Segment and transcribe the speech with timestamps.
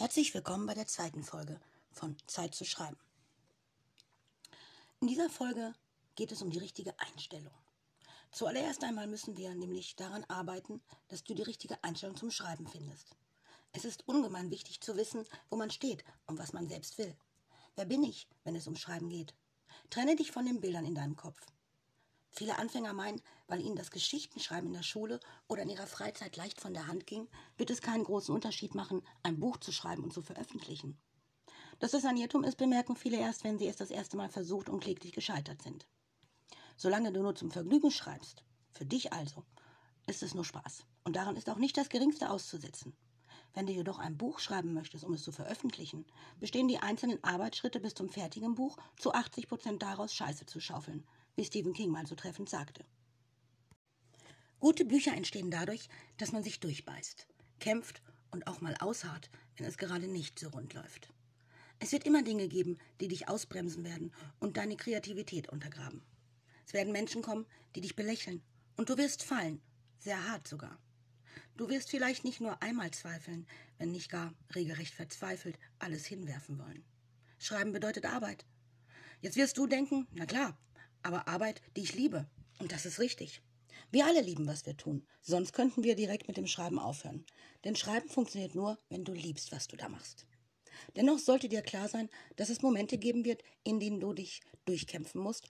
[0.00, 1.58] Herzlich willkommen bei der zweiten Folge
[1.90, 2.96] von Zeit zu schreiben.
[5.00, 5.74] In dieser Folge
[6.14, 7.52] geht es um die richtige Einstellung.
[8.30, 13.16] Zuallererst einmal müssen wir nämlich daran arbeiten, dass du die richtige Einstellung zum Schreiben findest.
[13.72, 17.16] Es ist ungemein wichtig zu wissen, wo man steht und was man selbst will.
[17.74, 19.34] Wer bin ich, wenn es um Schreiben geht?
[19.90, 21.40] Trenne dich von den Bildern in deinem Kopf.
[22.30, 26.60] Viele Anfänger meinen, weil ihnen das Geschichtenschreiben in der Schule oder in ihrer Freizeit leicht
[26.60, 30.12] von der Hand ging, wird es keinen großen Unterschied machen, ein Buch zu schreiben und
[30.12, 30.98] zu veröffentlichen.
[31.78, 34.68] Dass das ein Irrtum ist, bemerken viele erst, wenn sie es das erste Mal versucht
[34.68, 35.86] und kläglich gescheitert sind.
[36.76, 39.44] Solange du nur zum Vergnügen schreibst, für dich also,
[40.06, 40.84] ist es nur Spaß.
[41.04, 42.96] Und daran ist auch nicht das Geringste auszusetzen.
[43.54, 46.06] Wenn du jedoch ein Buch schreiben möchtest, um es zu veröffentlichen,
[46.38, 51.04] bestehen die einzelnen Arbeitsschritte bis zum fertigen Buch zu 80 Prozent daraus, Scheiße zu schaufeln,
[51.38, 52.84] wie Stephen King mal so treffend sagte.
[54.58, 57.28] Gute Bücher entstehen dadurch, dass man sich durchbeißt,
[57.60, 58.02] kämpft
[58.32, 61.12] und auch mal ausharrt, wenn es gerade nicht so rund läuft.
[61.78, 66.02] Es wird immer Dinge geben, die dich ausbremsen werden und deine Kreativität untergraben.
[66.66, 68.42] Es werden Menschen kommen, die dich belächeln
[68.76, 69.62] und du wirst fallen,
[70.00, 70.76] sehr hart sogar.
[71.56, 73.46] Du wirst vielleicht nicht nur einmal zweifeln,
[73.78, 76.84] wenn nicht gar regelrecht verzweifelt alles hinwerfen wollen.
[77.38, 78.44] Schreiben bedeutet Arbeit.
[79.20, 80.58] Jetzt wirst du denken, na klar,
[81.02, 82.26] aber Arbeit, die ich liebe.
[82.58, 83.42] Und das ist richtig.
[83.90, 85.06] Wir alle lieben, was wir tun.
[85.22, 87.24] Sonst könnten wir direkt mit dem Schreiben aufhören.
[87.64, 90.26] Denn Schreiben funktioniert nur, wenn du liebst, was du da machst.
[90.96, 95.20] Dennoch sollte dir klar sein, dass es Momente geben wird, in denen du dich durchkämpfen
[95.20, 95.48] musst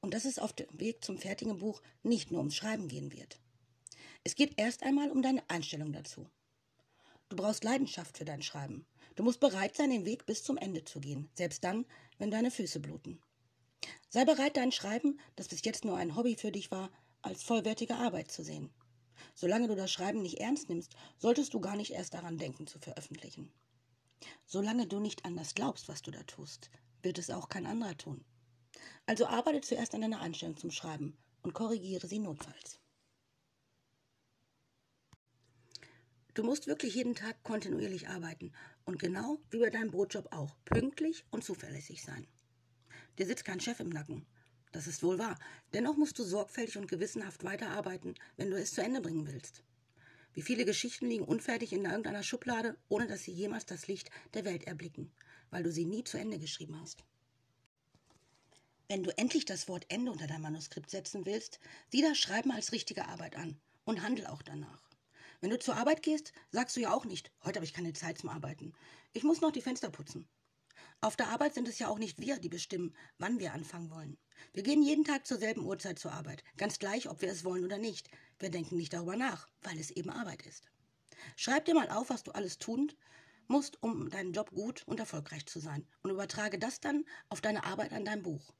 [0.00, 3.38] und dass es auf dem Weg zum fertigen Buch nicht nur ums Schreiben gehen wird.
[4.24, 6.26] Es geht erst einmal um deine Einstellung dazu.
[7.28, 8.86] Du brauchst Leidenschaft für dein Schreiben.
[9.16, 11.86] Du musst bereit sein, den Weg bis zum Ende zu gehen, selbst dann,
[12.18, 13.20] wenn deine Füße bluten.
[14.08, 16.90] Sei bereit, dein Schreiben, das bis jetzt nur ein Hobby für dich war,
[17.22, 18.70] als vollwertige Arbeit zu sehen.
[19.34, 22.78] Solange du das Schreiben nicht ernst nimmst, solltest du gar nicht erst daran denken zu
[22.78, 23.52] veröffentlichen.
[24.46, 26.70] Solange du nicht an das glaubst, was du da tust,
[27.02, 28.24] wird es auch kein anderer tun.
[29.06, 32.80] Also arbeite zuerst an deiner Einstellung zum Schreiben und korrigiere sie notfalls.
[36.34, 38.52] Du musst wirklich jeden Tag kontinuierlich arbeiten
[38.84, 42.26] und genau wie bei deinem Brotjob auch pünktlich und zuverlässig sein.
[43.18, 44.26] Dir sitzt kein Chef im Nacken.
[44.72, 45.38] Das ist wohl wahr.
[45.72, 49.62] Dennoch musst du sorgfältig und gewissenhaft weiterarbeiten, wenn du es zu Ende bringen willst.
[50.34, 54.44] Wie viele Geschichten liegen unfertig in irgendeiner Schublade, ohne dass sie jemals das Licht der
[54.44, 55.10] Welt erblicken,
[55.50, 57.04] weil du sie nie zu Ende geschrieben hast.
[58.88, 61.58] Wenn du endlich das Wort Ende unter dein Manuskript setzen willst,
[61.90, 64.82] sieh das Schreiben als richtige Arbeit an und handel auch danach.
[65.40, 68.18] Wenn du zur Arbeit gehst, sagst du ja auch nicht, heute habe ich keine Zeit
[68.18, 68.74] zum Arbeiten.
[69.12, 70.28] Ich muss noch die Fenster putzen.
[71.00, 74.18] Auf der Arbeit sind es ja auch nicht wir, die bestimmen, wann wir anfangen wollen.
[74.52, 77.64] Wir gehen jeden Tag zur selben Uhrzeit zur Arbeit, ganz gleich, ob wir es wollen
[77.64, 78.10] oder nicht.
[78.38, 80.70] Wir denken nicht darüber nach, weil es eben Arbeit ist.
[81.36, 82.92] Schreib dir mal auf, was du alles tun
[83.48, 87.64] musst, um deinen Job gut und erfolgreich zu sein, und übertrage das dann auf deine
[87.64, 88.52] Arbeit an dein Buch.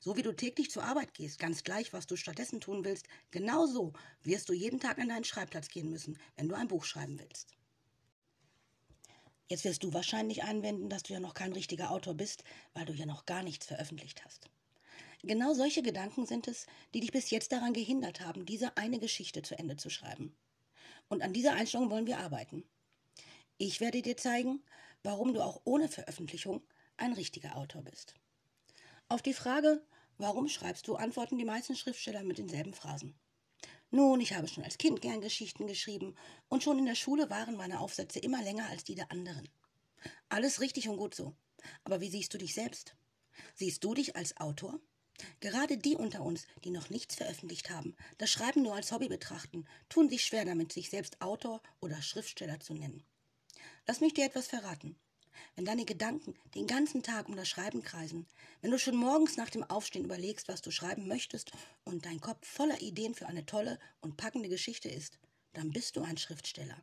[0.00, 3.66] So wie du täglich zur Arbeit gehst, ganz gleich, was du stattdessen tun willst, genau
[3.66, 3.92] so
[4.22, 7.52] wirst du jeden Tag an deinen Schreibplatz gehen müssen, wenn du ein Buch schreiben willst.
[9.48, 12.42] Jetzt wirst du wahrscheinlich einwenden, dass du ja noch kein richtiger Autor bist,
[12.74, 14.50] weil du ja noch gar nichts veröffentlicht hast.
[15.22, 19.42] Genau solche Gedanken sind es, die dich bis jetzt daran gehindert haben, diese eine Geschichte
[19.42, 20.34] zu Ende zu schreiben.
[21.08, 22.64] Und an dieser Einstellung wollen wir arbeiten.
[23.58, 24.62] Ich werde dir zeigen,
[25.02, 26.62] warum du auch ohne Veröffentlichung
[26.96, 28.14] ein richtiger Autor bist.
[29.08, 29.82] Auf die Frage,
[30.18, 33.14] warum schreibst du, antworten die meisten Schriftsteller mit denselben Phrasen.
[33.90, 36.16] Nun, ich habe schon als Kind gern Geschichten geschrieben
[36.48, 39.48] und schon in der Schule waren meine Aufsätze immer länger als die der anderen.
[40.28, 41.34] Alles richtig und gut so.
[41.84, 42.96] Aber wie siehst du dich selbst?
[43.54, 44.80] Siehst du dich als Autor?
[45.40, 49.66] Gerade die unter uns, die noch nichts veröffentlicht haben, das Schreiben nur als Hobby betrachten,
[49.88, 53.04] tun sich schwer damit, sich selbst Autor oder Schriftsteller zu nennen.
[53.86, 54.96] Lass mich dir etwas verraten.
[55.54, 58.26] Wenn deine Gedanken den ganzen Tag um das Schreiben kreisen,
[58.60, 61.52] wenn du schon morgens nach dem Aufstehen überlegst, was du schreiben möchtest
[61.84, 65.18] und dein Kopf voller Ideen für eine tolle und packende Geschichte ist,
[65.52, 66.76] dann bist du ein Schriftsteller.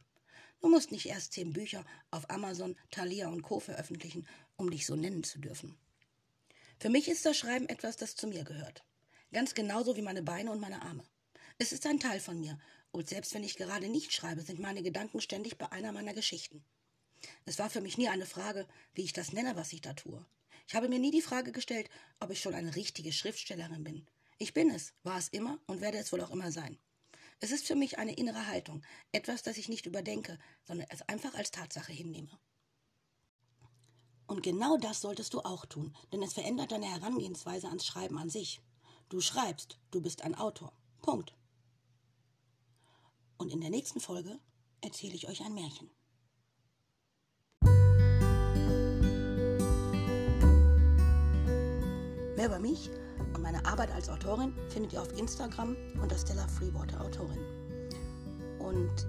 [0.62, 3.60] Du musst nicht erst zehn Bücher auf Amazon, Thalia und Co.
[3.60, 4.25] veröffentlichen,
[4.56, 5.78] um dich so nennen zu dürfen.
[6.80, 8.83] Für mich ist das Schreiben etwas, das zu mir gehört.
[9.31, 11.04] Ganz genauso wie meine Beine und meine Arme.
[11.57, 12.57] Es ist ein Teil von mir,
[12.92, 16.63] und selbst wenn ich gerade nicht schreibe, sind meine Gedanken ständig bei einer meiner Geschichten.
[17.46, 20.25] Es war für mich nie eine Frage, wie ich das nenne, was ich da tue.
[20.68, 21.90] Ich habe mir nie die Frage gestellt,
[22.20, 24.08] ob ich schon eine richtige Schriftstellerin bin.
[24.38, 26.80] Ich bin es, war es immer und werde es wohl auch immer sein.
[27.40, 31.34] Es ist für mich eine innere Haltung, etwas, das ich nicht überdenke, sondern es einfach
[31.34, 32.40] als Tatsache hinnehme.
[34.28, 38.30] Und genau das solltest du auch tun, denn es verändert deine Herangehensweise ans Schreiben an
[38.30, 38.62] sich.
[39.10, 40.74] Du schreibst, du bist ein Autor.
[41.02, 41.36] Punkt.
[43.38, 44.40] Und in der nächsten Folge
[44.81, 45.92] erzähle ich euch ein Märchen.
[52.44, 52.90] Mehr über mich
[53.34, 57.40] und meine Arbeit als Autorin findet ihr auf Instagram unter Stella Freewater Autorin.
[58.60, 59.07] Und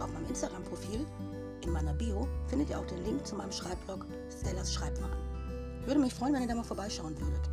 [0.00, 1.06] auf meinem Instagram-Profil
[1.62, 4.04] in meiner Bio findet ihr auch den Link zu meinem Schreibblog
[4.40, 5.18] Stellas Schreibwaren.
[5.82, 7.48] Ich würde mich freuen, wenn ihr da mal vorbeischauen würdet.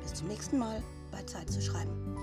[0.00, 0.82] Bis zum nächsten Mal
[1.12, 2.16] bei Zeit zu schreiben.